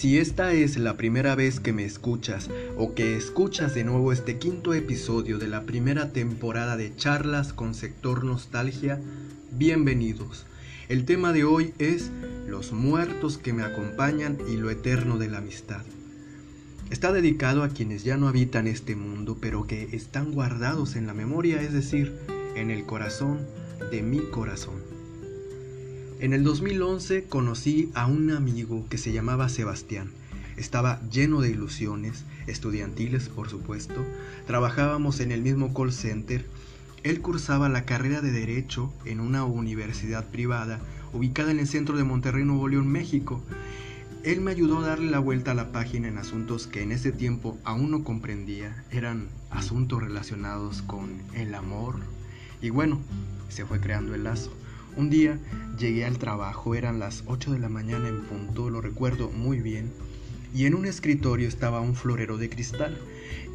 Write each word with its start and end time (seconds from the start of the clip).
Si 0.00 0.16
esta 0.16 0.54
es 0.54 0.78
la 0.78 0.96
primera 0.96 1.34
vez 1.34 1.60
que 1.60 1.74
me 1.74 1.84
escuchas 1.84 2.48
o 2.78 2.94
que 2.94 3.18
escuchas 3.18 3.74
de 3.74 3.84
nuevo 3.84 4.14
este 4.14 4.38
quinto 4.38 4.72
episodio 4.72 5.36
de 5.36 5.46
la 5.46 5.64
primera 5.64 6.10
temporada 6.10 6.78
de 6.78 6.96
charlas 6.96 7.52
con 7.52 7.74
sector 7.74 8.24
nostalgia, 8.24 8.98
bienvenidos. 9.52 10.46
El 10.88 11.04
tema 11.04 11.34
de 11.34 11.44
hoy 11.44 11.74
es 11.78 12.10
los 12.46 12.72
muertos 12.72 13.36
que 13.36 13.52
me 13.52 13.62
acompañan 13.62 14.38
y 14.48 14.56
lo 14.56 14.70
eterno 14.70 15.18
de 15.18 15.28
la 15.28 15.36
amistad. 15.36 15.82
Está 16.88 17.12
dedicado 17.12 17.62
a 17.62 17.68
quienes 17.68 18.02
ya 18.02 18.16
no 18.16 18.26
habitan 18.26 18.68
este 18.68 18.96
mundo, 18.96 19.36
pero 19.38 19.66
que 19.66 19.94
están 19.94 20.32
guardados 20.32 20.96
en 20.96 21.06
la 21.06 21.12
memoria, 21.12 21.60
es 21.60 21.74
decir, 21.74 22.16
en 22.56 22.70
el 22.70 22.86
corazón 22.86 23.46
de 23.90 24.00
mi 24.00 24.20
corazón. 24.30 24.99
En 26.20 26.34
el 26.34 26.44
2011 26.44 27.24
conocí 27.24 27.90
a 27.94 28.06
un 28.06 28.30
amigo 28.30 28.84
que 28.90 28.98
se 28.98 29.10
llamaba 29.10 29.48
Sebastián. 29.48 30.10
Estaba 30.58 31.00
lleno 31.10 31.40
de 31.40 31.48
ilusiones, 31.48 32.26
estudiantiles 32.46 33.30
por 33.30 33.48
supuesto. 33.48 34.04
Trabajábamos 34.46 35.20
en 35.20 35.32
el 35.32 35.40
mismo 35.40 35.72
call 35.72 35.94
center. 35.94 36.44
Él 37.04 37.22
cursaba 37.22 37.70
la 37.70 37.86
carrera 37.86 38.20
de 38.20 38.32
Derecho 38.32 38.92
en 39.06 39.18
una 39.18 39.44
universidad 39.44 40.26
privada 40.26 40.78
ubicada 41.14 41.52
en 41.52 41.58
el 41.58 41.66
centro 41.66 41.96
de 41.96 42.04
Monterrey, 42.04 42.44
Nuevo 42.44 42.68
León, 42.68 42.86
México. 42.86 43.40
Él 44.22 44.42
me 44.42 44.50
ayudó 44.50 44.80
a 44.80 44.88
darle 44.88 45.10
la 45.10 45.20
vuelta 45.20 45.52
a 45.52 45.54
la 45.54 45.72
página 45.72 46.08
en 46.08 46.18
asuntos 46.18 46.66
que 46.66 46.82
en 46.82 46.92
ese 46.92 47.12
tiempo 47.12 47.56
aún 47.64 47.90
no 47.90 48.04
comprendía. 48.04 48.84
Eran 48.90 49.28
asuntos 49.48 50.02
relacionados 50.02 50.82
con 50.82 51.08
el 51.32 51.54
amor. 51.54 51.94
Y 52.60 52.68
bueno, 52.68 53.00
se 53.48 53.64
fue 53.64 53.80
creando 53.80 54.14
el 54.14 54.24
lazo. 54.24 54.52
Un 54.96 55.08
día 55.08 55.38
llegué 55.78 56.04
al 56.04 56.18
trabajo, 56.18 56.74
eran 56.74 56.98
las 56.98 57.22
8 57.26 57.52
de 57.52 57.58
la 57.58 57.68
mañana 57.68 58.08
en 58.08 58.22
punto, 58.22 58.70
lo 58.70 58.80
recuerdo 58.80 59.30
muy 59.30 59.60
bien, 59.60 59.90
y 60.52 60.66
en 60.66 60.74
un 60.74 60.84
escritorio 60.84 61.46
estaba 61.46 61.80
un 61.80 61.94
florero 61.94 62.38
de 62.38 62.50
cristal, 62.50 62.98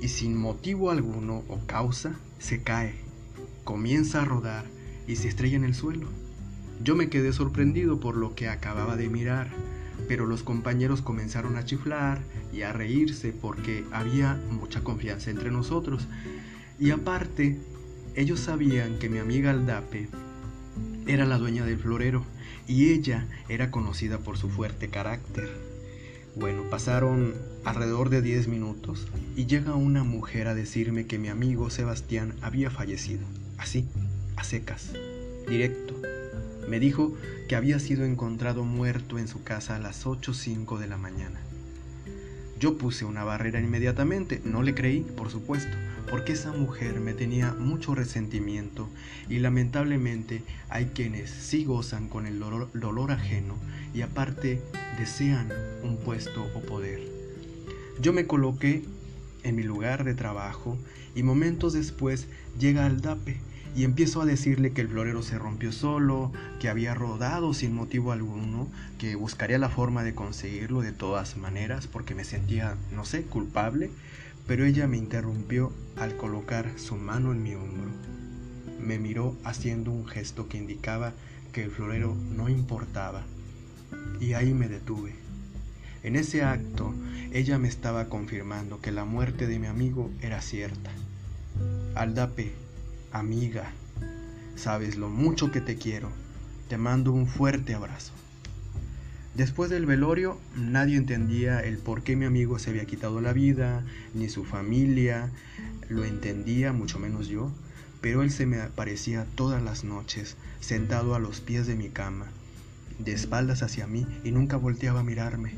y 0.01 0.07
sin 0.07 0.37
motivo 0.37 0.91
alguno 0.91 1.43
o 1.49 1.59
causa 1.67 2.15
se 2.39 2.61
cae, 2.61 2.95
comienza 3.63 4.21
a 4.21 4.25
rodar 4.25 4.65
y 5.07 5.17
se 5.17 5.27
estrella 5.27 5.57
en 5.57 5.65
el 5.65 5.75
suelo. 5.75 6.07
Yo 6.83 6.95
me 6.95 7.09
quedé 7.09 7.33
sorprendido 7.33 7.99
por 7.99 8.15
lo 8.15 8.33
que 8.33 8.47
acababa 8.47 8.95
de 8.95 9.09
mirar, 9.09 9.49
pero 10.07 10.25
los 10.25 10.41
compañeros 10.41 11.01
comenzaron 11.01 11.57
a 11.57 11.65
chiflar 11.65 12.19
y 12.53 12.61
a 12.61 12.73
reírse 12.73 13.33
porque 13.33 13.83
había 13.91 14.39
mucha 14.51 14.83
confianza 14.83 15.31
entre 15.31 15.51
nosotros. 15.51 16.07
Y 16.79 16.91
aparte, 16.91 17.57
ellos 18.15 18.39
sabían 18.39 18.99
que 18.99 19.09
mi 19.09 19.17
amiga 19.17 19.51
Aldape 19.51 20.07
era 21.07 21.25
la 21.25 21.37
dueña 21.37 21.65
del 21.65 21.77
florero 21.77 22.23
y 22.67 22.91
ella 22.91 23.27
era 23.49 23.71
conocida 23.71 24.19
por 24.19 24.37
su 24.37 24.49
fuerte 24.49 24.89
carácter. 24.89 25.49
Bueno, 26.35 26.63
pasaron 26.69 27.33
alrededor 27.63 28.09
de 28.09 28.21
10 28.21 28.47
minutos 28.47 29.07
y 29.35 29.45
llega 29.45 29.75
una 29.75 30.03
mujer 30.03 30.47
a 30.47 30.55
decirme 30.55 31.05
que 31.05 31.17
mi 31.17 31.29
amigo 31.29 31.69
Sebastián 31.69 32.33
había 32.41 32.69
fallecido. 32.69 33.25
Así, 33.57 33.85
a 34.35 34.43
secas, 34.43 34.91
directo. 35.47 35.95
Me 36.67 36.79
dijo 36.79 37.13
que 37.47 37.55
había 37.55 37.79
sido 37.79 38.03
encontrado 38.03 38.63
muerto 38.63 39.17
en 39.19 39.27
su 39.27 39.43
casa 39.43 39.75
a 39.75 39.79
las 39.79 40.05
8.05 40.05 40.77
de 40.77 40.87
la 40.87 40.97
mañana. 40.97 41.39
Yo 42.57 42.77
puse 42.77 43.03
una 43.03 43.23
barrera 43.23 43.59
inmediatamente, 43.59 44.41
no 44.45 44.63
le 44.63 44.73
creí, 44.73 45.01
por 45.01 45.29
supuesto, 45.29 45.75
porque 46.09 46.33
esa 46.33 46.51
mujer 46.51 46.99
me 47.01 47.13
tenía 47.13 47.53
mucho 47.53 47.95
resentimiento 47.95 48.89
y 49.27 49.39
lamentablemente 49.39 50.43
hay 50.69 50.85
quienes 50.87 51.29
sí 51.29 51.65
gozan 51.65 52.07
con 52.07 52.25
el 52.25 52.39
dolor, 52.39 53.11
ajeno 53.11 53.55
y 53.93 54.01
aparte 54.01 54.61
desean 54.97 55.49
un 55.83 55.97
puesto 55.97 56.49
o 56.55 56.61
poder. 56.61 57.01
Yo 57.99 58.13
me 58.13 58.27
coloqué 58.27 58.83
en 59.43 59.55
mi 59.55 59.63
lugar 59.63 60.03
de 60.03 60.13
trabajo 60.13 60.77
y 61.13 61.23
momentos 61.23 61.73
después 61.73 62.27
llega 62.57 62.85
al 62.85 63.01
DAPE 63.01 63.39
y 63.75 63.83
empiezo 63.83 64.21
a 64.21 64.25
decirle 64.25 64.71
que 64.71 64.79
el 64.79 64.87
florero 64.87 65.21
se 65.21 65.37
rompió 65.37 65.73
solo, 65.73 66.31
que 66.59 66.69
había 66.69 66.95
rodado 66.95 67.53
sin 67.53 67.75
motivo 67.75 68.13
alguno, 68.13 68.69
que 68.97 69.15
buscaría 69.15 69.57
la 69.57 69.69
forma 69.69 70.03
de 70.03 70.15
conseguirlo 70.15 70.81
de 70.81 70.93
todas 70.93 71.35
maneras 71.35 71.87
porque 71.87 72.15
me 72.15 72.23
sentía, 72.23 72.77
no 72.93 73.03
sé, 73.03 73.23
culpable, 73.23 73.91
pero 74.47 74.63
ella 74.63 74.87
me 74.87 74.97
interrumpió 74.97 75.73
al 75.97 76.15
colocar 76.15 76.71
su 76.77 76.95
mano 76.95 77.33
en 77.33 77.43
mi 77.43 77.55
hombro. 77.55 77.91
Me 78.79 78.97
miró 78.97 79.35
haciendo 79.43 79.91
un 79.91 80.07
gesto 80.07 80.47
que 80.47 80.57
indicaba 80.57 81.11
que 81.51 81.63
el 81.63 81.71
florero 81.71 82.15
no 82.35 82.47
importaba 82.47 83.23
y 84.21 84.33
ahí 84.33 84.53
me 84.53 84.69
detuve. 84.69 85.15
En 86.01 86.15
ese 86.15 86.43
acto, 86.43 86.93
ella 87.33 87.57
me 87.57 87.67
estaba 87.67 88.05
confirmando 88.05 88.79
que 88.79 88.91
la 88.91 89.03
muerte 89.03 89.47
de 89.47 89.59
mi 89.59 89.67
amigo 89.67 90.11
era 90.21 90.41
cierta. 90.41 90.91
Aldape 91.95 92.64
amiga, 93.19 93.71
sabes 94.55 94.97
lo 94.97 95.09
mucho 95.09 95.51
que 95.51 95.61
te 95.61 95.77
quiero. 95.77 96.09
Te 96.67 96.77
mando 96.77 97.13
un 97.13 97.27
fuerte 97.27 97.73
abrazo. 97.73 98.11
Después 99.35 99.69
del 99.69 99.85
velorio, 99.85 100.37
nadie 100.55 100.97
entendía 100.97 101.59
el 101.59 101.77
por 101.77 102.03
qué 102.03 102.15
mi 102.15 102.25
amigo 102.25 102.59
se 102.59 102.71
había 102.71 102.85
quitado 102.85 103.21
la 103.21 103.33
vida, 103.33 103.83
ni 104.13 104.29
su 104.29 104.43
familia 104.43 105.29
lo 105.89 106.03
entendía, 106.03 106.73
mucho 106.73 106.99
menos 106.99 107.27
yo, 107.27 107.51
pero 108.01 108.21
él 108.21 108.31
se 108.31 108.45
me 108.45 108.61
aparecía 108.61 109.25
todas 109.35 109.61
las 109.61 109.83
noches, 109.83 110.35
sentado 110.59 111.15
a 111.15 111.19
los 111.19 111.41
pies 111.41 111.67
de 111.67 111.75
mi 111.75 111.89
cama, 111.89 112.27
de 112.99 113.13
espaldas 113.13 113.61
hacia 113.61 113.87
mí 113.87 114.05
y 114.23 114.31
nunca 114.31 114.57
volteaba 114.57 115.01
a 115.01 115.03
mirarme. 115.03 115.53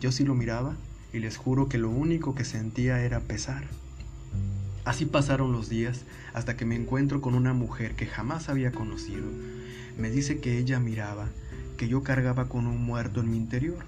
Yo 0.00 0.12
sí 0.12 0.24
lo 0.24 0.34
miraba 0.34 0.76
y 1.12 1.18
les 1.18 1.36
juro 1.36 1.68
que 1.68 1.78
lo 1.78 1.90
único 1.90 2.34
que 2.34 2.44
sentía 2.44 3.02
era 3.02 3.20
pesar. 3.20 3.64
Así 4.84 5.04
pasaron 5.04 5.52
los 5.52 5.68
días 5.68 6.04
hasta 6.32 6.56
que 6.56 6.64
me 6.64 6.74
encuentro 6.74 7.20
con 7.20 7.34
una 7.34 7.52
mujer 7.52 7.96
que 7.96 8.06
jamás 8.06 8.48
había 8.48 8.72
conocido. 8.72 9.26
Me 9.98 10.10
dice 10.10 10.40
que 10.40 10.58
ella 10.58 10.80
miraba, 10.80 11.28
que 11.76 11.88
yo 11.88 12.02
cargaba 12.02 12.48
con 12.48 12.66
un 12.66 12.82
muerto 12.82 13.20
en 13.20 13.30
mi 13.30 13.36
interior. 13.36 13.84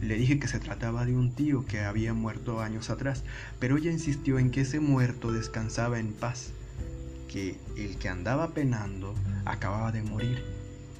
Le 0.00 0.14
dije 0.16 0.38
que 0.38 0.46
se 0.46 0.60
trataba 0.60 1.04
de 1.04 1.16
un 1.16 1.32
tío 1.32 1.64
que 1.64 1.80
había 1.80 2.14
muerto 2.14 2.60
años 2.60 2.90
atrás, 2.90 3.24
pero 3.58 3.76
ella 3.76 3.90
insistió 3.90 4.38
en 4.38 4.50
que 4.50 4.60
ese 4.60 4.78
muerto 4.78 5.32
descansaba 5.32 5.98
en 5.98 6.12
paz, 6.12 6.52
que 7.28 7.56
el 7.76 7.96
que 7.96 8.08
andaba 8.08 8.50
penando 8.50 9.14
acababa 9.46 9.90
de 9.90 10.02
morir, 10.02 10.44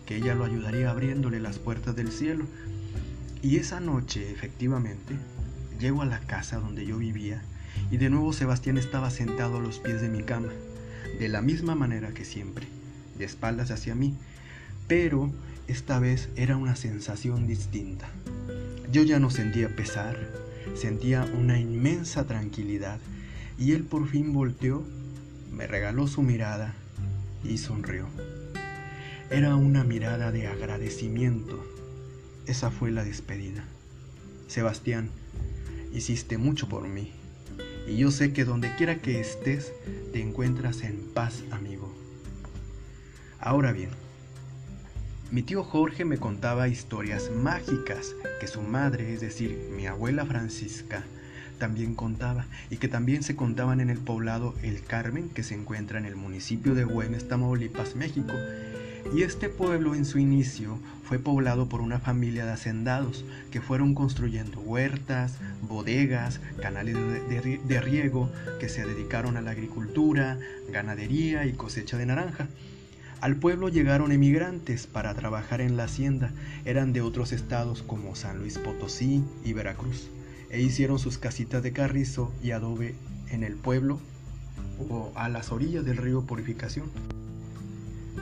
que 0.06 0.16
ella 0.16 0.34
lo 0.34 0.44
ayudaría 0.44 0.90
abriéndole 0.90 1.38
las 1.38 1.58
puertas 1.58 1.94
del 1.94 2.10
cielo. 2.10 2.46
Y 3.42 3.58
esa 3.58 3.78
noche, 3.78 4.32
efectivamente, 4.32 5.14
llego 5.78 6.02
a 6.02 6.06
la 6.06 6.20
casa 6.20 6.58
donde 6.58 6.84
yo 6.84 6.98
vivía 6.98 7.42
y 7.90 7.96
de 7.96 8.10
nuevo 8.10 8.32
Sebastián 8.32 8.78
estaba 8.78 9.10
sentado 9.10 9.58
a 9.58 9.60
los 9.60 9.78
pies 9.78 10.00
de 10.00 10.08
mi 10.08 10.22
cama, 10.22 10.52
de 11.18 11.28
la 11.28 11.42
misma 11.42 11.74
manera 11.74 12.12
que 12.12 12.24
siempre, 12.24 12.66
de 13.18 13.24
espaldas 13.24 13.70
hacia 13.70 13.94
mí, 13.94 14.14
pero 14.88 15.30
esta 15.68 15.98
vez 15.98 16.28
era 16.36 16.56
una 16.56 16.76
sensación 16.76 17.46
distinta. 17.46 18.08
Yo 18.92 19.02
ya 19.02 19.18
no 19.18 19.30
sentía 19.30 19.74
pesar, 19.74 20.16
sentía 20.74 21.24
una 21.36 21.58
inmensa 21.58 22.26
tranquilidad 22.26 22.98
y 23.58 23.72
él 23.72 23.84
por 23.84 24.06
fin 24.08 24.32
volteó, 24.32 24.84
me 25.52 25.66
regaló 25.66 26.06
su 26.06 26.22
mirada 26.22 26.74
y 27.42 27.58
sonrió. 27.58 28.06
Era 29.30 29.56
una 29.56 29.82
mirada 29.82 30.30
de 30.30 30.46
agradecimiento. 30.46 31.64
Esa 32.46 32.70
fue 32.70 32.92
la 32.92 33.02
despedida. 33.02 33.64
Sebastián, 34.46 35.10
hiciste 35.92 36.38
mucho 36.38 36.68
por 36.68 36.86
mí. 36.86 37.12
Y 37.86 37.96
yo 37.96 38.10
sé 38.10 38.32
que 38.32 38.44
donde 38.44 38.74
quiera 38.76 38.96
que 39.00 39.20
estés, 39.20 39.72
te 40.12 40.20
encuentras 40.20 40.82
en 40.82 41.08
paz, 41.14 41.44
amigo. 41.50 41.94
Ahora 43.38 43.72
bien, 43.72 43.90
mi 45.30 45.42
tío 45.42 45.62
Jorge 45.62 46.04
me 46.04 46.18
contaba 46.18 46.68
historias 46.68 47.30
mágicas 47.30 48.14
que 48.40 48.46
su 48.46 48.60
madre, 48.60 49.12
es 49.12 49.20
decir, 49.20 49.70
mi 49.76 49.86
abuela 49.86 50.26
Francisca, 50.26 51.04
también 51.58 51.94
contaba 51.94 52.46
y 52.70 52.76
que 52.76 52.88
también 52.88 53.22
se 53.22 53.36
contaban 53.36 53.80
en 53.80 53.90
el 53.90 53.98
poblado 53.98 54.54
El 54.62 54.82
Carmen 54.82 55.28
que 55.30 55.42
se 55.42 55.54
encuentra 55.54 55.98
en 55.98 56.06
el 56.06 56.16
municipio 56.16 56.74
de 56.74 56.84
Güemes, 56.84 57.28
Tamaulipas, 57.28 57.96
México 57.96 58.34
y 59.14 59.22
este 59.22 59.48
pueblo 59.48 59.94
en 59.94 60.04
su 60.04 60.18
inicio 60.18 60.78
fue 61.04 61.18
poblado 61.18 61.68
por 61.68 61.80
una 61.80 61.98
familia 62.00 62.44
de 62.44 62.52
hacendados 62.52 63.24
que 63.50 63.60
fueron 63.60 63.94
construyendo 63.94 64.60
huertas, 64.60 65.38
bodegas, 65.62 66.40
canales 66.60 66.96
de, 67.28 67.80
riego 67.80 68.30
que 68.58 68.68
se 68.68 68.84
dedicaron 68.84 69.36
a 69.36 69.42
la 69.42 69.52
agricultura, 69.52 70.38
ganadería 70.70 71.46
y 71.46 71.52
cosecha 71.52 71.96
de 71.96 72.06
naranja. 72.06 72.48
Al 73.20 73.36
pueblo 73.36 73.68
llegaron 73.68 74.12
emigrantes 74.12 74.86
para 74.86 75.14
trabajar 75.14 75.60
en 75.60 75.76
la 75.76 75.84
hacienda, 75.84 76.32
eran 76.64 76.92
de 76.92 77.00
otros 77.00 77.32
estados 77.32 77.82
como 77.82 78.14
San 78.14 78.38
Luis 78.38 78.58
Potosí 78.58 79.22
y 79.44 79.52
Veracruz, 79.52 80.10
e 80.50 80.60
hicieron 80.60 80.98
sus 80.98 81.18
casitas 81.18 81.62
de 81.62 81.72
carrizo 81.72 82.32
y 82.42 82.50
adobe 82.50 82.94
en 83.30 83.42
el 83.42 83.54
pueblo 83.54 84.00
o 84.90 85.12
a 85.14 85.28
las 85.28 85.52
orillas 85.52 85.84
del 85.84 85.96
río 85.96 86.22
Purificación. 86.22 87.15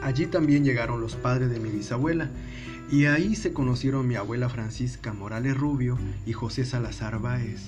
Allí 0.02 0.26
también 0.26 0.64
llegaron 0.64 1.00
los 1.00 1.14
padres 1.16 1.50
de 1.50 1.60
mi 1.60 1.70
bisabuela, 1.70 2.30
y 2.90 3.06
ahí 3.06 3.34
se 3.34 3.52
conocieron 3.52 4.06
mi 4.06 4.16
abuela 4.16 4.48
Francisca 4.48 5.12
Morales 5.12 5.56
Rubio 5.56 5.98
y 6.26 6.32
José 6.32 6.64
Salazar 6.64 7.18
Báez. 7.20 7.62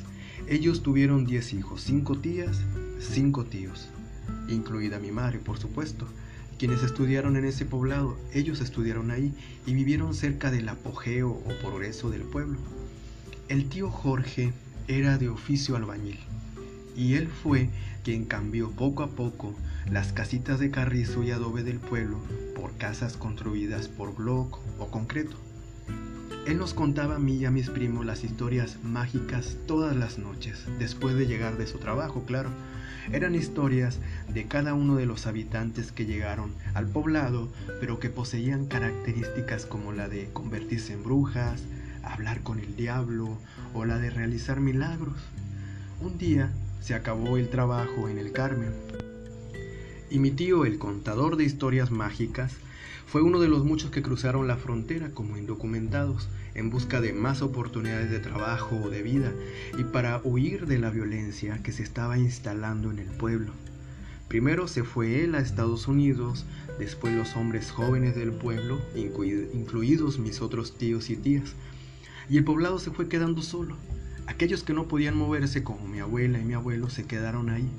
Ellos 0.46 0.82
tuvieron 0.82 1.24
10 1.24 1.54
hijos, 1.54 1.82
5 1.82 2.18
tías, 2.18 2.60
5 3.00 3.44
tíos, 3.44 3.88
incluida 4.48 4.98
mi 4.98 5.10
madre, 5.10 5.38
por 5.38 5.58
supuesto. 5.58 6.06
Quienes 6.58 6.82
estudiaron 6.82 7.36
en 7.36 7.44
ese 7.44 7.66
poblado, 7.66 8.16
ellos 8.32 8.60
estudiaron 8.60 9.10
ahí 9.10 9.34
y 9.66 9.74
vivieron 9.74 10.14
cerca 10.14 10.50
del 10.50 10.68
apogeo 10.68 11.30
o 11.30 11.52
progreso 11.60 12.10
del 12.10 12.22
pueblo. 12.22 12.58
El 13.48 13.68
tío 13.68 13.90
Jorge 13.90 14.52
era 14.88 15.18
de 15.18 15.28
oficio 15.28 15.76
albañil 15.76 16.18
y 16.96 17.14
él 17.14 17.28
fue 17.28 17.68
quien 18.02 18.24
cambió 18.24 18.70
poco 18.70 19.02
a 19.02 19.10
poco 19.10 19.54
las 19.90 20.12
casitas 20.12 20.58
de 20.58 20.70
carrizo 20.70 21.22
y 21.22 21.30
adobe 21.30 21.62
del 21.62 21.78
pueblo 21.78 22.18
por 22.56 22.76
casas 22.76 23.16
construidas 23.16 23.86
por 23.88 24.14
bloc 24.16 24.58
o 24.78 24.90
concreto. 24.90 25.36
Él 26.46 26.58
nos 26.58 26.74
contaba 26.74 27.16
a 27.16 27.18
mí 27.18 27.36
y 27.36 27.44
a 27.44 27.50
mis 27.50 27.70
primos 27.70 28.04
las 28.04 28.24
historias 28.24 28.78
mágicas 28.82 29.56
todas 29.66 29.96
las 29.96 30.18
noches, 30.18 30.64
después 30.78 31.14
de 31.16 31.26
llegar 31.26 31.56
de 31.56 31.66
su 31.66 31.78
trabajo, 31.78 32.24
claro. 32.24 32.50
Eran 33.12 33.36
historias 33.36 34.00
de 34.32 34.46
cada 34.46 34.74
uno 34.74 34.96
de 34.96 35.06
los 35.06 35.26
habitantes 35.26 35.92
que 35.92 36.06
llegaron 36.06 36.52
al 36.74 36.88
poblado, 36.88 37.48
pero 37.80 38.00
que 38.00 38.10
poseían 38.10 38.66
características 38.66 39.66
como 39.66 39.92
la 39.92 40.08
de 40.08 40.28
convertirse 40.32 40.92
en 40.92 41.04
brujas, 41.04 41.62
hablar 42.02 42.42
con 42.42 42.58
el 42.58 42.74
diablo 42.74 43.38
o 43.74 43.84
la 43.84 43.98
de 43.98 44.10
realizar 44.10 44.60
milagros. 44.60 45.18
Un 46.00 46.18
día 46.18 46.50
se 46.80 46.94
acabó 46.94 47.36
el 47.36 47.48
trabajo 47.48 48.08
en 48.08 48.18
el 48.18 48.32
Carmen 48.32 48.72
y 50.10 50.18
mi 50.18 50.30
tío, 50.30 50.64
el 50.64 50.78
contador 50.78 51.36
de 51.36 51.44
historias 51.44 51.90
mágicas, 51.90 52.54
fue 53.06 53.22
uno 53.22 53.38
de 53.40 53.48
los 53.48 53.64
muchos 53.64 53.90
que 53.90 54.02
cruzaron 54.02 54.48
la 54.48 54.56
frontera 54.56 55.10
como 55.10 55.36
indocumentados 55.36 56.28
en 56.54 56.70
busca 56.70 57.00
de 57.00 57.12
más 57.12 57.40
oportunidades 57.40 58.10
de 58.10 58.18
trabajo 58.18 58.76
o 58.76 58.90
de 58.90 59.02
vida 59.02 59.32
y 59.78 59.84
para 59.84 60.20
huir 60.24 60.66
de 60.66 60.78
la 60.78 60.90
violencia 60.90 61.62
que 61.62 61.72
se 61.72 61.82
estaba 61.82 62.18
instalando 62.18 62.90
en 62.90 62.98
el 62.98 63.08
pueblo. 63.08 63.52
Primero 64.28 64.66
se 64.66 64.82
fue 64.82 65.22
él 65.22 65.36
a 65.36 65.38
Estados 65.38 65.86
Unidos, 65.86 66.46
después 66.80 67.14
los 67.14 67.36
hombres 67.36 67.70
jóvenes 67.70 68.16
del 68.16 68.32
pueblo, 68.32 68.80
incluidos 68.94 70.18
mis 70.18 70.40
otros 70.42 70.76
tíos 70.76 71.10
y 71.10 71.16
tías, 71.16 71.54
y 72.28 72.38
el 72.38 72.44
poblado 72.44 72.80
se 72.80 72.90
fue 72.90 73.08
quedando 73.08 73.40
solo. 73.40 73.76
Aquellos 74.26 74.64
que 74.64 74.72
no 74.72 74.88
podían 74.88 75.16
moverse 75.16 75.62
como 75.62 75.86
mi 75.86 76.00
abuela 76.00 76.40
y 76.40 76.44
mi 76.44 76.54
abuelo 76.54 76.90
se 76.90 77.04
quedaron 77.04 77.50
ahí. 77.50 77.70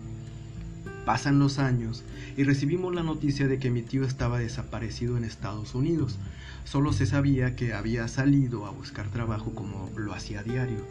Pasan 1.08 1.40
los 1.40 1.58
años 1.58 2.04
y 2.36 2.44
recibimos 2.44 2.94
la 2.94 3.02
noticia 3.02 3.48
de 3.48 3.60
que 3.60 3.72
mi 3.72 3.82
tío 3.82 4.04
estaba 4.04 4.40
desaparecido 4.40 5.16
en 5.16 5.24
Estados 5.24 5.74
Unidos. 5.74 6.18
Solo 6.66 6.92
se 6.92 7.06
sabía 7.06 7.56
que 7.56 7.74
había 7.74 8.10
salido 8.10 8.66
a 8.66 8.72
buscar 8.72 9.08
trabajo 9.08 9.56
como 9.56 9.90
lo 9.96 10.14
hacía 10.14 10.42
a 10.42 10.44
diario 10.44 10.86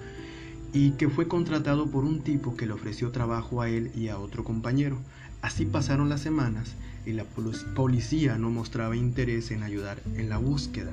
y 0.73 0.93
que 0.93 1.11
fue 1.11 1.29
contratado 1.29 1.91
por 1.91 2.05
un 2.05 2.23
tipo 2.23 2.57
que 2.57 2.65
le 2.65 2.73
ofreció 2.73 3.11
trabajo 3.11 3.61
a 3.61 3.69
él 3.69 3.91
y 3.95 4.09
a 4.09 4.19
otro 4.19 4.43
compañero. 4.43 4.97
Así 5.43 5.67
pasaron 5.67 6.09
las 6.09 6.23
semanas 6.23 6.77
y 7.05 7.12
la 7.12 7.25
policía 7.75 8.39
no 8.39 8.49
mostraba 8.49 8.97
interés 8.97 9.51
en 9.51 9.62
ayudar 9.62 10.01
en 10.15 10.31
la 10.31 10.39
búsqueda. 10.39 10.93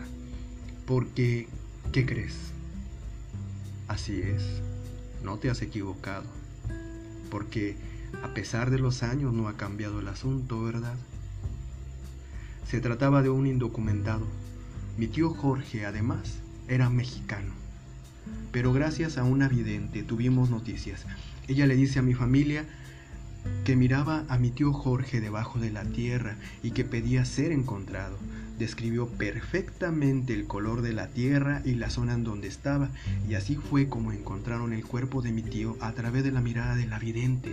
Porque, 0.85 1.47
¿qué 1.93 2.05
crees? 2.05 2.35
Así 3.87 4.19
es, 4.19 4.43
no 5.23 5.37
te 5.37 5.49
has 5.49 5.61
equivocado. 5.61 6.25
Porque 7.31 7.77
a 8.21 8.33
pesar 8.33 8.69
de 8.69 8.79
los 8.79 9.03
años 9.03 9.33
no 9.33 9.47
ha 9.47 9.57
cambiado 9.57 9.99
el 9.99 10.07
asunto, 10.07 10.61
¿verdad? 10.61 10.95
Se 12.67 12.79
trataba 12.79 13.21
de 13.21 13.29
un 13.29 13.47
indocumentado. 13.47 14.25
Mi 14.97 15.07
tío 15.07 15.29
Jorge, 15.31 15.85
además, 15.85 16.39
era 16.67 16.89
mexicano. 16.89 17.51
Pero 18.51 18.71
gracias 18.73 19.17
a 19.17 19.23
una 19.23 19.47
vidente 19.47 20.03
tuvimos 20.03 20.49
noticias. 20.49 21.05
Ella 21.47 21.65
le 21.65 21.75
dice 21.75 21.99
a 21.99 22.03
mi 22.03 22.13
familia 22.13 22.65
que 23.65 23.75
miraba 23.75 24.23
a 24.29 24.37
mi 24.37 24.51
tío 24.51 24.71
Jorge 24.71 25.19
debajo 25.19 25.59
de 25.59 25.71
la 25.71 25.83
tierra 25.83 26.37
y 26.61 26.71
que 26.71 26.85
pedía 26.85 27.25
ser 27.25 27.51
encontrado. 27.51 28.17
Describió 28.57 29.07
perfectamente 29.07 30.33
el 30.33 30.45
color 30.45 30.81
de 30.81 30.93
la 30.93 31.07
tierra 31.07 31.61
y 31.65 31.73
la 31.73 31.89
zona 31.89 32.13
en 32.13 32.23
donde 32.23 32.47
estaba, 32.47 32.89
y 33.27 33.33
así 33.33 33.55
fue 33.55 33.89
como 33.89 34.11
encontraron 34.11 34.71
el 34.71 34.85
cuerpo 34.85 35.21
de 35.21 35.31
mi 35.31 35.41
tío 35.41 35.75
a 35.81 35.91
través 35.93 36.23
de 36.23 36.31
la 36.31 36.41
mirada 36.41 36.75
de 36.75 36.85
la 36.85 36.99
vidente 36.99 37.51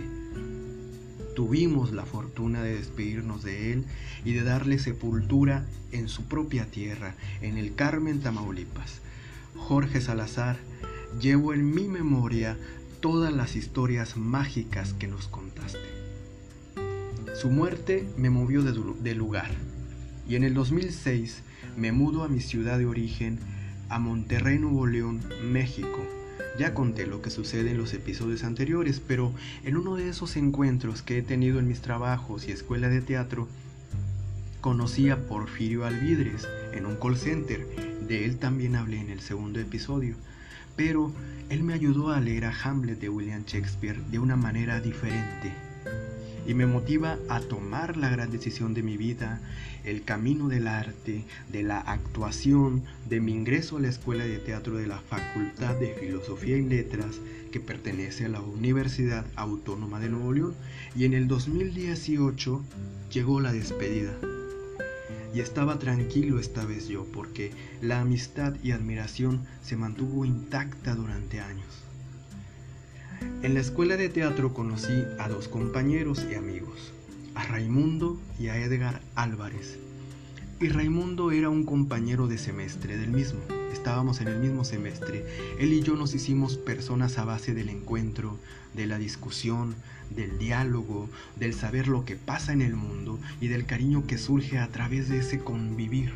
tuvimos 1.35 1.91
la 1.91 2.05
fortuna 2.05 2.61
de 2.61 2.75
despedirnos 2.75 3.43
de 3.43 3.73
él 3.73 3.85
y 4.25 4.33
de 4.33 4.43
darle 4.43 4.79
sepultura 4.79 5.65
en 5.91 6.07
su 6.07 6.25
propia 6.25 6.65
tierra, 6.65 7.15
en 7.41 7.57
el 7.57 7.75
Carmen, 7.75 8.21
Tamaulipas. 8.21 9.01
Jorge 9.55 10.01
Salazar, 10.01 10.57
llevo 11.19 11.53
en 11.53 11.73
mi 11.73 11.87
memoria 11.87 12.57
todas 12.99 13.33
las 13.33 13.55
historias 13.55 14.17
mágicas 14.17 14.93
que 14.93 15.07
nos 15.07 15.27
contaste. 15.27 15.79
Su 17.33 17.49
muerte 17.49 18.07
me 18.17 18.29
movió 18.29 18.61
de, 18.63 19.15
lugar 19.15 19.51
y 20.27 20.35
en 20.35 20.43
el 20.43 20.53
2006 20.53 21.43
me 21.77 21.91
mudo 21.91 22.23
a 22.23 22.27
mi 22.27 22.41
ciudad 22.41 22.77
de 22.77 22.85
origen, 22.85 23.39
a 23.89 23.99
Monterrey, 23.99 24.59
Nuevo 24.59 24.85
León, 24.85 25.21
México 25.43 26.20
ya 26.57 26.73
conté 26.73 27.07
lo 27.07 27.21
que 27.21 27.29
sucede 27.29 27.71
en 27.71 27.77
los 27.77 27.93
episodios 27.93 28.43
anteriores, 28.43 29.01
pero 29.05 29.31
en 29.63 29.77
uno 29.77 29.95
de 29.95 30.09
esos 30.09 30.35
encuentros 30.35 31.01
que 31.01 31.17
he 31.17 31.21
tenido 31.21 31.59
en 31.59 31.67
mis 31.67 31.81
trabajos 31.81 32.47
y 32.47 32.51
escuela 32.51 32.89
de 32.89 33.01
teatro, 33.01 33.47
conocí 34.59 35.09
a 35.09 35.25
Porfirio 35.25 35.85
Alvidres 35.85 36.47
en 36.73 36.85
un 36.85 36.95
call 36.95 37.17
center. 37.17 37.65
De 38.07 38.25
él 38.25 38.37
también 38.37 38.75
hablé 38.75 38.99
en 38.99 39.09
el 39.09 39.21
segundo 39.21 39.59
episodio, 39.59 40.15
pero 40.75 41.11
él 41.49 41.63
me 41.63 41.73
ayudó 41.73 42.11
a 42.11 42.19
leer 42.19 42.45
a 42.45 42.53
Hamlet 42.63 42.99
de 42.99 43.09
William 43.09 43.43
Shakespeare 43.45 44.01
de 44.11 44.19
una 44.19 44.35
manera 44.35 44.79
diferente 44.79 45.70
y 46.47 46.53
me 46.53 46.65
motiva 46.65 47.17
a 47.29 47.39
tomar 47.39 47.97
la 47.97 48.09
gran 48.09 48.31
decisión 48.31 48.73
de 48.73 48.83
mi 48.83 48.97
vida, 48.97 49.41
el 49.83 50.03
camino 50.03 50.47
del 50.47 50.67
arte, 50.67 51.23
de 51.51 51.63
la 51.63 51.79
actuación, 51.79 52.83
de 53.09 53.19
mi 53.19 53.33
ingreso 53.33 53.77
a 53.77 53.81
la 53.81 53.89
Escuela 53.89 54.25
de 54.25 54.39
Teatro 54.39 54.75
de 54.75 54.87
la 54.87 54.99
Facultad 54.99 55.75
de 55.75 55.93
Filosofía 55.93 56.57
y 56.57 56.63
Letras 56.63 57.19
que 57.51 57.59
pertenece 57.59 58.25
a 58.25 58.29
la 58.29 58.41
Universidad 58.41 59.25
Autónoma 59.35 59.99
de 59.99 60.09
Nuevo 60.09 60.33
León 60.33 60.55
y 60.95 61.05
en 61.05 61.13
el 61.13 61.27
2018 61.27 62.63
llegó 63.11 63.39
la 63.41 63.51
despedida. 63.51 64.13
Y 65.33 65.39
estaba 65.39 65.79
tranquilo 65.79 66.39
esta 66.39 66.65
vez 66.65 66.87
yo 66.87 67.05
porque 67.05 67.51
la 67.81 68.01
amistad 68.01 68.55
y 68.63 68.71
admiración 68.71 69.45
se 69.63 69.77
mantuvo 69.77 70.25
intacta 70.25 70.95
durante 70.95 71.39
años. 71.39 71.90
En 73.43 73.55
la 73.55 73.59
escuela 73.59 73.97
de 73.97 74.07
teatro 74.07 74.53
conocí 74.53 75.03
a 75.17 75.27
dos 75.27 75.47
compañeros 75.47 76.27
y 76.29 76.35
amigos, 76.35 76.93
a 77.33 77.43
Raimundo 77.43 78.21
y 78.39 78.49
a 78.49 78.57
Edgar 78.57 79.01
Álvarez. 79.15 79.79
Y 80.59 80.69
Raimundo 80.69 81.31
era 81.31 81.49
un 81.49 81.65
compañero 81.65 82.27
de 82.27 82.37
semestre 82.37 82.97
del 82.97 83.09
mismo. 83.09 83.39
Estábamos 83.73 84.21
en 84.21 84.27
el 84.27 84.37
mismo 84.37 84.63
semestre. 84.63 85.25
Él 85.59 85.73
y 85.73 85.81
yo 85.81 85.95
nos 85.95 86.13
hicimos 86.13 86.57
personas 86.57 87.17
a 87.17 87.25
base 87.25 87.55
del 87.55 87.69
encuentro, 87.69 88.37
de 88.75 88.85
la 88.85 88.99
discusión, 88.99 89.73
del 90.11 90.37
diálogo, 90.37 91.09
del 91.35 91.55
saber 91.55 91.87
lo 91.87 92.05
que 92.05 92.17
pasa 92.17 92.53
en 92.53 92.61
el 92.61 92.75
mundo 92.75 93.19
y 93.41 93.47
del 93.47 93.65
cariño 93.65 94.05
que 94.05 94.19
surge 94.19 94.59
a 94.59 94.67
través 94.67 95.09
de 95.09 95.17
ese 95.17 95.39
convivir. 95.39 96.13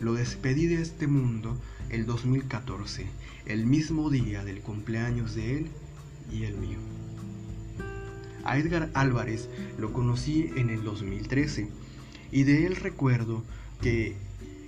Lo 0.00 0.14
despedí 0.14 0.66
de 0.66 0.80
este 0.80 1.08
mundo 1.08 1.58
el 1.90 2.06
2014, 2.06 3.04
el 3.44 3.66
mismo 3.66 4.08
día 4.08 4.46
del 4.46 4.60
cumpleaños 4.60 5.34
de 5.34 5.58
él 5.58 5.70
y 6.32 6.44
el 6.44 6.56
mío. 6.56 6.78
A 8.44 8.58
Edgar 8.58 8.90
Álvarez 8.94 9.48
lo 9.78 9.92
conocí 9.92 10.50
en 10.56 10.70
el 10.70 10.82
2013 10.82 11.68
y 12.32 12.44
de 12.44 12.66
él 12.66 12.76
recuerdo 12.76 13.42
que 13.80 14.16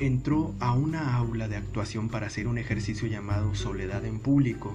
entró 0.01 0.55
a 0.61 0.73
una 0.73 1.17
aula 1.17 1.47
de 1.47 1.57
actuación 1.57 2.09
para 2.09 2.27
hacer 2.27 2.47
un 2.47 2.59
ejercicio 2.59 3.07
llamado 3.07 3.55
Soledad 3.55 4.05
en 4.07 4.19
Público, 4.19 4.75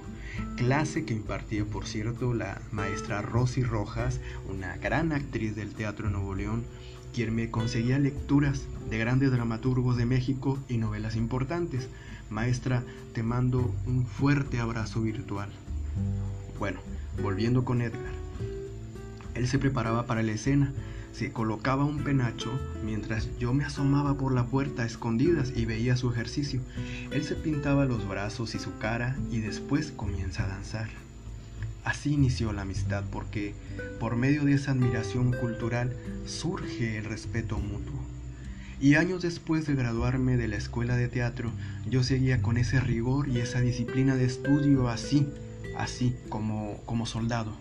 clase 0.56 1.04
que 1.04 1.14
impartía, 1.14 1.64
por 1.64 1.86
cierto, 1.86 2.32
la 2.32 2.60
maestra 2.70 3.22
Rosy 3.22 3.64
Rojas, 3.64 4.20
una 4.48 4.76
gran 4.76 5.12
actriz 5.12 5.56
del 5.56 5.74
Teatro 5.74 6.10
Nuevo 6.10 6.34
León, 6.34 6.64
quien 7.12 7.34
me 7.34 7.50
conseguía 7.50 7.98
lecturas 7.98 8.66
de 8.88 8.98
grandes 8.98 9.32
dramaturgos 9.32 9.96
de 9.96 10.06
México 10.06 10.58
y 10.68 10.78
novelas 10.78 11.16
importantes. 11.16 11.88
Maestra, 12.30 12.84
te 13.12 13.22
mando 13.22 13.74
un 13.86 14.06
fuerte 14.06 14.60
abrazo 14.60 15.00
virtual. 15.00 15.50
Bueno, 16.58 16.80
volviendo 17.22 17.64
con 17.64 17.82
Edgar. 17.82 18.14
Él 19.34 19.46
se 19.46 19.58
preparaba 19.58 20.06
para 20.06 20.22
la 20.22 20.32
escena, 20.32 20.72
se 21.12 21.32
colocaba 21.32 21.84
un 21.84 22.04
penacho 22.04 22.50
mientras 22.84 23.28
yo 23.38 23.54
me 23.54 23.64
asomaba 23.64 24.16
por 24.16 24.32
la 24.32 24.46
puerta 24.46 24.82
a 24.82 24.86
escondidas 24.86 25.52
y 25.54 25.64
veía 25.64 25.96
su 25.96 26.10
ejercicio. 26.10 26.60
Él 27.10 27.24
se 27.24 27.34
pintaba 27.34 27.84
los 27.84 28.06
brazos 28.08 28.54
y 28.54 28.58
su 28.58 28.76
cara 28.78 29.16
y 29.30 29.40
después 29.40 29.92
comienza 29.94 30.44
a 30.44 30.48
danzar. 30.48 30.88
Así 31.84 32.14
inició 32.14 32.52
la 32.52 32.62
amistad 32.62 33.04
porque 33.12 33.54
por 34.00 34.16
medio 34.16 34.44
de 34.44 34.54
esa 34.54 34.72
admiración 34.72 35.32
cultural 35.32 35.94
surge 36.26 36.98
el 36.98 37.04
respeto 37.04 37.58
mutuo. 37.58 37.94
Y 38.80 38.96
años 38.96 39.22
después 39.22 39.66
de 39.66 39.74
graduarme 39.74 40.36
de 40.36 40.48
la 40.48 40.56
escuela 40.56 40.96
de 40.96 41.08
teatro, 41.08 41.50
yo 41.88 42.02
seguía 42.02 42.42
con 42.42 42.58
ese 42.58 42.80
rigor 42.80 43.28
y 43.28 43.38
esa 43.38 43.60
disciplina 43.60 44.16
de 44.16 44.26
estudio 44.26 44.88
así, 44.88 45.26
así 45.78 46.14
como, 46.28 46.80
como 46.86 47.06
soldado. 47.06 47.52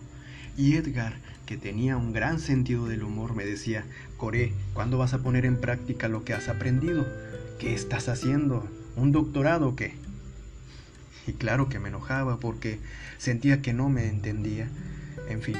Y 0.57 0.75
Edgar, 0.75 1.15
que 1.45 1.57
tenía 1.57 1.97
un 1.97 2.13
gran 2.13 2.39
sentido 2.39 2.87
del 2.87 3.03
humor, 3.03 3.35
me 3.35 3.45
decía, 3.45 3.85
Coré, 4.17 4.53
¿cuándo 4.73 4.97
vas 4.97 5.13
a 5.13 5.19
poner 5.19 5.45
en 5.45 5.59
práctica 5.59 6.07
lo 6.07 6.23
que 6.23 6.33
has 6.33 6.47
aprendido? 6.47 7.05
¿Qué 7.59 7.73
estás 7.73 8.07
haciendo? 8.09 8.67
¿Un 8.95 9.11
doctorado 9.11 9.69
o 9.69 9.75
qué? 9.75 9.93
Y 11.27 11.33
claro 11.33 11.69
que 11.69 11.79
me 11.79 11.89
enojaba 11.89 12.39
porque 12.39 12.79
sentía 13.17 13.61
que 13.61 13.73
no 13.73 13.89
me 13.89 14.07
entendía. 14.07 14.69
En 15.29 15.41
fin, 15.41 15.57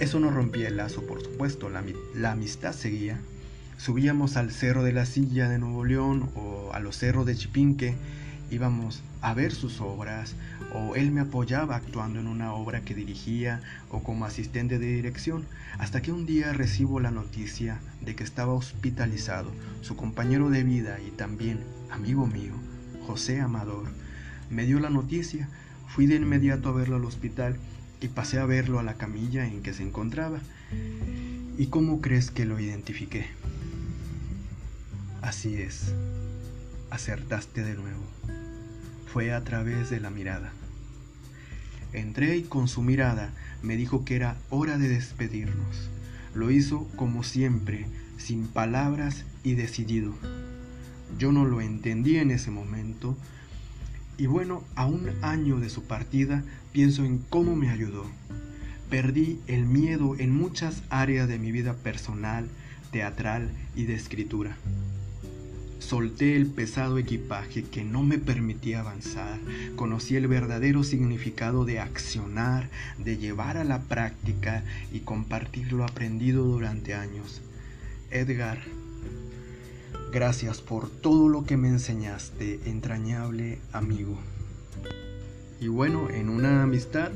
eso 0.00 0.18
no 0.18 0.30
rompía 0.30 0.68
el 0.68 0.76
lazo, 0.76 1.06
por 1.06 1.22
supuesto, 1.22 1.68
la, 1.68 1.84
la 2.14 2.32
amistad 2.32 2.72
seguía. 2.72 3.20
Subíamos 3.76 4.36
al 4.36 4.50
Cerro 4.50 4.82
de 4.82 4.92
la 4.92 5.06
Silla 5.06 5.48
de 5.48 5.58
Nuevo 5.58 5.84
León 5.84 6.30
o 6.34 6.72
a 6.72 6.80
los 6.80 6.96
cerros 6.96 7.26
de 7.26 7.36
Chipinque, 7.36 7.94
íbamos 8.52 9.02
a 9.22 9.32
ver 9.32 9.52
sus 9.52 9.80
obras, 9.80 10.34
o 10.74 10.94
él 10.94 11.10
me 11.10 11.22
apoyaba 11.22 11.76
actuando 11.76 12.20
en 12.20 12.26
una 12.26 12.52
obra 12.52 12.82
que 12.82 12.94
dirigía 12.94 13.62
o 13.90 14.02
como 14.02 14.26
asistente 14.26 14.78
de 14.78 14.94
dirección, 14.94 15.46
hasta 15.78 16.02
que 16.02 16.12
un 16.12 16.26
día 16.26 16.52
recibo 16.52 17.00
la 17.00 17.10
noticia 17.10 17.80
de 18.02 18.14
que 18.14 18.24
estaba 18.24 18.52
hospitalizado 18.52 19.50
su 19.80 19.96
compañero 19.96 20.50
de 20.50 20.64
vida 20.64 20.98
y 21.00 21.10
también 21.10 21.60
amigo 21.90 22.26
mío, 22.26 22.52
José 23.06 23.40
Amador. 23.40 23.88
Me 24.50 24.66
dio 24.66 24.80
la 24.80 24.90
noticia, 24.90 25.48
fui 25.88 26.06
de 26.06 26.16
inmediato 26.16 26.68
a 26.68 26.72
verlo 26.72 26.96
al 26.96 27.04
hospital 27.06 27.56
y 28.02 28.08
pasé 28.08 28.38
a 28.38 28.44
verlo 28.44 28.78
a 28.78 28.82
la 28.82 28.94
camilla 28.94 29.46
en 29.46 29.62
que 29.62 29.72
se 29.72 29.82
encontraba. 29.82 30.40
¿Y 31.56 31.66
cómo 31.66 32.00
crees 32.00 32.30
que 32.30 32.44
lo 32.44 32.58
identifiqué? 32.58 33.26
Así 35.22 35.54
es, 35.54 35.94
acertaste 36.90 37.62
de 37.62 37.74
nuevo. 37.74 38.41
Fue 39.12 39.30
a 39.34 39.44
través 39.44 39.90
de 39.90 40.00
la 40.00 40.08
mirada. 40.08 40.52
Entré 41.92 42.38
y 42.38 42.44
con 42.44 42.66
su 42.66 42.80
mirada 42.80 43.30
me 43.62 43.76
dijo 43.76 44.06
que 44.06 44.16
era 44.16 44.38
hora 44.48 44.78
de 44.78 44.88
despedirnos. 44.88 45.90
Lo 46.34 46.50
hizo 46.50 46.88
como 46.96 47.22
siempre, 47.22 47.84
sin 48.16 48.46
palabras 48.46 49.26
y 49.44 49.52
decidido. 49.52 50.14
Yo 51.18 51.30
no 51.30 51.44
lo 51.44 51.60
entendí 51.60 52.16
en 52.16 52.30
ese 52.30 52.50
momento, 52.50 53.14
y 54.16 54.24
bueno, 54.28 54.64
a 54.76 54.86
un 54.86 55.10
año 55.20 55.60
de 55.60 55.68
su 55.68 55.84
partida, 55.84 56.42
pienso 56.72 57.04
en 57.04 57.18
cómo 57.18 57.54
me 57.54 57.68
ayudó. 57.68 58.06
Perdí 58.88 59.40
el 59.46 59.66
miedo 59.66 60.16
en 60.18 60.34
muchas 60.34 60.84
áreas 60.88 61.28
de 61.28 61.38
mi 61.38 61.52
vida 61.52 61.74
personal, 61.74 62.48
teatral 62.92 63.50
y 63.76 63.84
de 63.84 63.94
escritura. 63.94 64.56
Solté 65.82 66.36
el 66.36 66.46
pesado 66.46 66.96
equipaje 66.96 67.64
que 67.64 67.84
no 67.84 68.02
me 68.02 68.18
permitía 68.18 68.80
avanzar. 68.80 69.38
Conocí 69.76 70.16
el 70.16 70.28
verdadero 70.28 70.84
significado 70.84 71.64
de 71.64 71.80
accionar, 71.80 72.70
de 72.98 73.18
llevar 73.18 73.56
a 73.56 73.64
la 73.64 73.80
práctica 73.80 74.62
y 74.92 75.00
compartir 75.00 75.72
lo 75.72 75.84
aprendido 75.84 76.44
durante 76.44 76.94
años. 76.94 77.42
Edgar 78.10 78.60
Gracias 80.12 80.60
por 80.60 80.90
todo 80.90 81.30
lo 81.30 81.44
que 81.44 81.56
me 81.56 81.68
enseñaste, 81.68 82.60
entrañable 82.66 83.58
amigo. 83.72 84.18
Y 85.58 85.68
bueno, 85.68 86.10
en 86.10 86.28
una 86.28 86.62
amistad, 86.62 87.10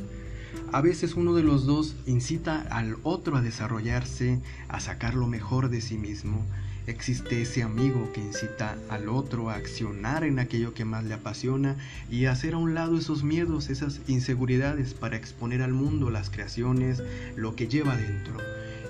a 0.73 0.81
veces 0.81 1.15
uno 1.15 1.35
de 1.35 1.43
los 1.43 1.67
dos 1.67 1.95
incita 2.07 2.63
al 2.63 2.97
otro 3.03 3.37
a 3.37 3.43
desarrollarse, 3.43 4.41
a 4.69 4.81
sacar 4.81 5.15
lo 5.15 5.27
mejor 5.27 5.69
de 5.69 5.83
sí 5.83 5.99
mismo. 5.99 6.45
Existe 6.87 7.43
ese 7.43 7.65
amigo 7.65 8.13
que 8.13 8.21
incita 8.21 8.79
al 8.89 9.09
otro 9.09 9.51
a 9.51 9.55
accionar 9.55 10.23
en 10.23 10.39
aquello 10.39 10.73
que 10.73 10.85
más 10.85 11.03
le 11.03 11.15
apasiona 11.15 11.77
y 12.11 12.27
hacer 12.27 12.55
a 12.55 12.59
un 12.59 12.75
lado 12.75 12.97
esos 12.97 13.25
miedos, 13.25 13.71
esas 13.71 14.01
inseguridades 14.07 14.95
para 14.95 15.17
exponer 15.17 15.63
al 15.63 15.73
mundo 15.73 16.11
las 16.11 16.31
creaciones, 16.31 17.03
lo 17.35 17.57
que 17.57 17.67
lleva 17.67 17.97
dentro. 17.97 18.37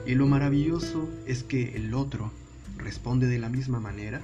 Y 0.06 0.14
lo 0.14 0.26
maravilloso 0.26 1.08
es 1.26 1.42
que 1.42 1.74
el 1.76 1.94
otro, 1.94 2.32
responde 2.76 3.28
de 3.28 3.38
la 3.38 3.48
misma 3.48 3.80
manera 3.80 4.20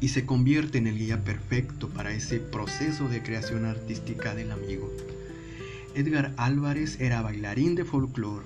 y 0.00 0.08
se 0.08 0.24
convierte 0.24 0.78
en 0.78 0.86
el 0.86 0.96
guía 0.96 1.22
perfecto 1.22 1.90
para 1.90 2.12
ese 2.12 2.40
proceso 2.40 3.08
de 3.08 3.22
creación 3.22 3.66
artística 3.66 4.34
del 4.34 4.52
amigo. 4.52 4.90
Edgar 5.94 6.32
Álvarez 6.36 6.98
era 7.00 7.22
bailarín 7.22 7.74
de 7.74 7.84
folclore, 7.84 8.44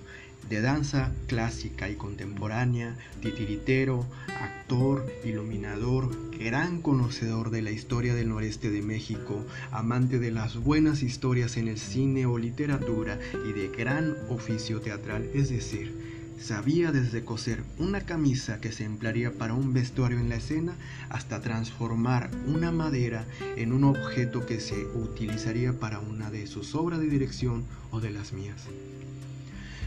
de 0.49 0.61
danza 0.61 1.13
clásica 1.27 1.89
y 1.89 1.95
contemporánea, 1.95 2.97
titiritero, 3.21 4.07
actor, 4.41 5.07
iluminador, 5.25 6.11
gran 6.39 6.81
conocedor 6.81 7.51
de 7.51 7.63
la 7.63 7.71
historia 7.71 8.15
del 8.15 8.29
noreste 8.29 8.71
de 8.71 8.83
México, 8.83 9.45
amante 9.71 10.19
de 10.19 10.31
las 10.31 10.57
buenas 10.57 11.03
historias 11.03 11.57
en 11.57 11.69
el 11.69 11.79
cine 11.79 12.27
o 12.27 12.39
literatura 12.39 13.19
y 13.49 13.53
de 13.53 13.69
gran 13.69 14.17
oficio 14.29 14.81
teatral, 14.81 15.29
es 15.35 15.49
decir, 15.49 16.13
Sabía 16.43 16.91
desde 16.91 17.25
coser 17.25 17.63
una 17.79 18.01
camisa 18.01 18.61
que 18.61 18.73
se 18.73 18.85
emplearía 18.85 19.33
para 19.33 19.55
un 19.55 19.73
vestuario 19.73 20.19
en 20.19 20.29
la 20.29 20.35
escena 20.35 20.75
hasta 21.09 21.41
transformar 21.41 22.31
una 22.49 22.73
madera 22.73 23.27
en 23.57 23.73
un 23.73 23.85
objeto 23.85 24.45
que 24.45 24.59
se 24.59 24.87
utilizaría 24.87 25.79
para 25.79 26.01
una 26.01 26.33
de 26.33 26.49
sus 26.49 26.75
obras 26.75 26.99
de 26.99 27.07
dirección 27.07 27.65
o 27.93 28.01
de 28.01 28.11
las 28.11 28.33
mías. 28.33 28.67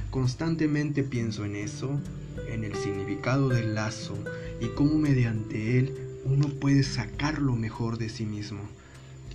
Constantemente 0.09 1.03
pienso 1.03 1.45
en 1.45 1.55
eso, 1.55 1.99
en 2.49 2.63
el 2.63 2.75
significado 2.75 3.49
del 3.49 3.75
lazo 3.75 4.17
y 4.61 4.67
cómo 4.69 4.97
mediante 4.97 5.77
él 5.77 5.93
uno 6.25 6.47
puede 6.47 6.83
sacar 6.83 7.39
lo 7.39 7.55
mejor 7.55 7.97
de 7.97 8.09
sí 8.09 8.25
mismo. 8.25 8.61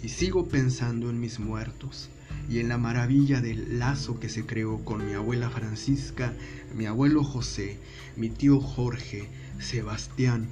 Y 0.02 0.08
sigo 0.08 0.48
pensando 0.48 1.10
en 1.10 1.20
mis 1.20 1.38
muertos 1.38 2.08
y 2.48 2.58
en 2.58 2.68
la 2.68 2.78
maravilla 2.78 3.40
del 3.40 3.78
lazo 3.78 4.18
que 4.18 4.28
se 4.28 4.46
creó 4.46 4.84
con 4.84 5.06
mi 5.06 5.12
abuela 5.12 5.50
Francisca, 5.50 6.32
mi 6.74 6.86
abuelo 6.86 7.22
José, 7.22 7.78
mi 8.16 8.28
tío 8.30 8.60
Jorge, 8.60 9.28
Sebastián, 9.60 10.48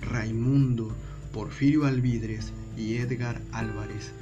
Raimundo, 0.00 0.94
Porfirio 1.32 1.86
Alvidres 1.86 2.52
y 2.76 2.96
Edgar 2.96 3.40
Álvarez. 3.52 4.12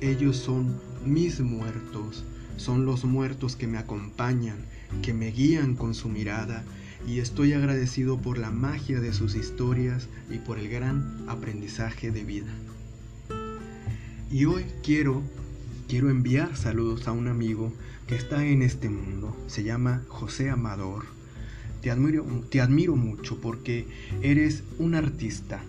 Ellos 0.00 0.36
son 0.36 0.80
mis 1.04 1.40
muertos, 1.40 2.24
son 2.56 2.84
los 2.84 3.04
muertos 3.04 3.56
que 3.56 3.66
me 3.66 3.78
acompañan, 3.78 4.58
que 5.02 5.14
me 5.14 5.30
guían 5.30 5.74
con 5.74 5.94
su 5.94 6.08
mirada 6.08 6.64
y 7.06 7.20
estoy 7.20 7.52
agradecido 7.52 8.18
por 8.18 8.38
la 8.38 8.50
magia 8.50 9.00
de 9.00 9.12
sus 9.12 9.34
historias 9.34 10.08
y 10.30 10.38
por 10.38 10.58
el 10.58 10.68
gran 10.68 11.24
aprendizaje 11.28 12.10
de 12.10 12.24
vida. 12.24 12.52
Y 14.30 14.44
hoy 14.44 14.66
quiero 14.82 15.22
quiero 15.88 16.10
enviar 16.10 16.54
saludos 16.54 17.08
a 17.08 17.12
un 17.12 17.28
amigo 17.28 17.72
que 18.06 18.14
está 18.14 18.44
en 18.44 18.62
este 18.62 18.90
mundo. 18.90 19.34
Se 19.46 19.64
llama 19.64 20.02
José 20.08 20.50
Amador. 20.50 21.06
Te 21.80 21.90
admiro, 21.90 22.24
te 22.50 22.60
admiro 22.60 22.94
mucho 22.94 23.40
porque 23.40 23.86
eres 24.20 24.64
un 24.78 24.94
artista. 24.94 25.62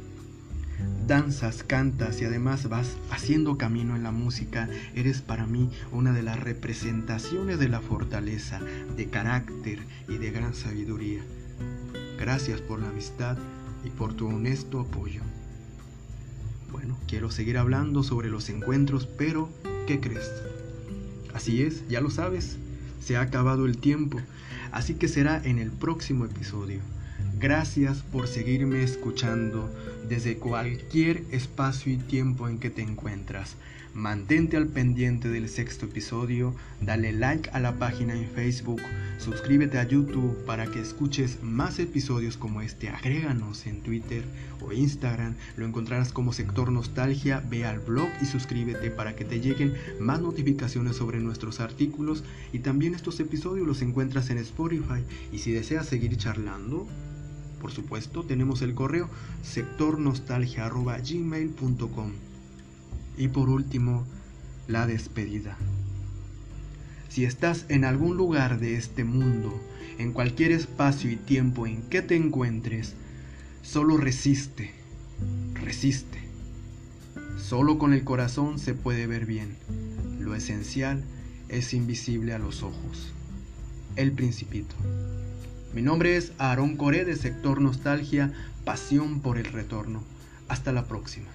Danzas, 1.08 1.64
cantas 1.64 2.22
y 2.22 2.26
además 2.26 2.70
vas 2.70 2.98
haciendo 3.10 3.58
camino 3.58 3.96
en 3.96 4.04
la 4.04 4.12
música. 4.12 4.70
Eres 4.94 5.22
para 5.22 5.48
mí 5.48 5.72
una 5.92 6.14
de 6.14 6.22
las 6.22 6.40
representaciones 6.40 7.58
de 7.58 7.68
la 7.68 7.82
fortaleza, 7.82 8.60
de 8.96 9.10
carácter 9.10 9.80
y 10.08 10.18
de 10.18 10.32
gran 10.32 10.54
sabiduría. 10.54 11.22
Gracias 12.20 12.62
por 12.62 12.80
la 12.80 12.90
amistad 12.90 13.38
y 13.84 13.90
por 13.90 14.14
tu 14.14 14.28
honesto 14.28 14.82
apoyo. 14.82 15.22
Bueno, 16.72 16.98
quiero 17.08 17.32
seguir 17.32 17.58
hablando 17.58 18.04
sobre 18.04 18.30
los 18.30 18.50
encuentros, 18.50 19.08
pero 19.08 19.50
¿qué 19.88 20.00
crees? 20.00 20.32
Así 21.34 21.64
es, 21.64 21.88
ya 21.88 22.02
lo 22.02 22.10
sabes, 22.10 22.58
se 23.00 23.18
ha 23.18 23.22
acabado 23.22 23.66
el 23.66 23.78
tiempo, 23.78 24.20
así 24.72 24.94
que 24.94 25.08
será 25.08 25.42
en 25.44 25.58
el 25.58 25.72
próximo 25.72 26.26
episodio. 26.26 26.82
Gracias 27.40 28.00
por 28.12 28.28
seguirme 28.28 28.84
escuchando 28.84 29.70
desde 30.10 30.36
cualquier 30.36 31.24
espacio 31.32 31.94
y 31.94 31.96
tiempo 31.96 32.50
en 32.50 32.60
que 32.60 32.70
te 32.70 32.82
encuentras. 32.82 33.56
Mantente 33.94 34.58
al 34.58 34.68
pendiente 34.68 35.30
del 35.30 35.48
sexto 35.48 35.86
episodio, 35.86 36.54
dale 36.82 37.14
like 37.14 37.50
a 37.54 37.62
la 37.62 37.80
página 37.80 38.14
en 38.14 38.30
Facebook, 38.30 38.82
suscríbete 39.20 39.80
a 39.80 39.88
YouTube 39.88 40.38
para 40.46 40.68
que 40.68 40.82
escuches 40.82 41.42
más 41.42 41.80
episodios 41.80 42.36
como 42.36 42.62
este, 42.62 42.90
agréganos 42.90 43.66
en 43.68 43.84
Twitter 43.84 44.26
o 44.60 44.74
Instagram, 44.74 45.36
lo 45.56 45.66
encontrarás 45.66 46.12
como 46.12 46.34
Sector 46.34 46.74
Nostalgia, 46.74 47.42
ve 47.50 47.66
al 47.66 47.80
blog 47.80 48.10
y 48.22 48.26
suscríbete 48.26 48.92
para 48.92 49.16
que 49.16 49.24
te 49.24 49.40
lleguen 49.40 49.76
más 50.02 50.20
notificaciones 50.20 50.98
sobre 50.98 51.22
nuestros 51.22 51.62
artículos 51.62 52.26
y 52.52 52.60
también 52.60 52.96
estos 52.96 53.18
episodios 53.22 53.66
los 53.66 53.82
encuentras 53.82 54.30
en 54.30 54.40
Spotify 54.40 55.06
y 55.32 55.38
si 55.38 55.54
deseas 55.54 55.88
seguir 55.88 56.18
charlando, 56.18 56.86
por 57.60 57.72
supuesto, 57.72 58.24
tenemos 58.24 58.62
el 58.62 58.74
correo 58.74 59.10
sectornostalgia.gmail.com. 59.44 62.12
Y 63.18 63.28
por 63.28 63.50
último, 63.50 64.06
la 64.68 64.88
despedida. 64.88 65.58
Si 67.10 67.26
estás 67.26 67.66
en 67.70 67.86
algún 67.86 68.18
lugar 68.18 68.60
de 68.60 68.76
este 68.76 69.04
mundo, 69.04 69.60
en 69.98 70.14
cualquier 70.14 70.52
espacio 70.52 71.10
y 71.12 71.18
tiempo 71.18 71.68
en 71.68 71.82
que 71.84 72.02
te 72.02 72.16
encuentres, 72.16 72.96
Solo 73.62 73.98
resiste, 73.98 74.72
resiste. 75.54 76.18
Solo 77.38 77.78
con 77.78 77.94
el 77.94 78.04
corazón 78.04 78.58
se 78.58 78.74
puede 78.74 79.06
ver 79.06 79.26
bien. 79.26 79.58
Lo 80.20 80.34
esencial 80.34 81.04
es 81.50 81.74
invisible 81.74 82.34
a 82.34 82.40
los 82.40 82.64
ojos. 82.64 83.12
El 83.96 84.14
Principito. 84.14 84.76
Mi 85.72 85.84
nombre 85.84 86.18
es 86.18 86.32
Aarón 86.40 86.78
Coré 86.78 87.06
de 87.06 87.16
Sector 87.16 87.62
Nostalgia, 87.62 88.34
Pasión 88.66 89.22
por 89.22 89.38
el 89.38 89.46
Retorno. 89.46 90.02
Hasta 90.48 90.72
la 90.72 90.86
próxima. 90.86 91.28